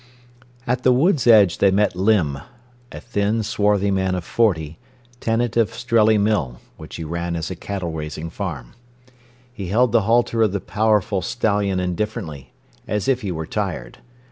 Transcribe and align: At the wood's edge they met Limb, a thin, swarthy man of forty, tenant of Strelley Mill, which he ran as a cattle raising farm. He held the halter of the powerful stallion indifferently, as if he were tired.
At 0.65 0.81
the 0.81 0.91
wood's 0.91 1.27
edge 1.27 1.59
they 1.59 1.69
met 1.69 1.95
Limb, 1.95 2.39
a 2.91 2.99
thin, 2.99 3.43
swarthy 3.43 3.91
man 3.91 4.15
of 4.15 4.23
forty, 4.23 4.79
tenant 5.19 5.55
of 5.55 5.69
Strelley 5.75 6.17
Mill, 6.17 6.59
which 6.77 6.95
he 6.95 7.03
ran 7.03 7.35
as 7.35 7.51
a 7.51 7.55
cattle 7.55 7.91
raising 7.91 8.31
farm. 8.31 8.73
He 9.53 9.67
held 9.67 9.91
the 9.91 10.01
halter 10.01 10.41
of 10.41 10.53
the 10.53 10.59
powerful 10.59 11.21
stallion 11.21 11.79
indifferently, 11.79 12.51
as 12.87 13.07
if 13.07 13.21
he 13.21 13.31
were 13.31 13.45
tired. 13.45 13.99